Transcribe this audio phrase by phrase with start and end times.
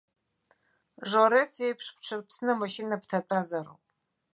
[1.09, 3.81] Жорес иеиԥш бҽырԥсны амашьына бҭатәазароуп.